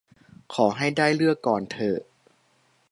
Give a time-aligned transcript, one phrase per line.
[0.53, 1.99] ขอให้ได้เลือกก่อนเถอะ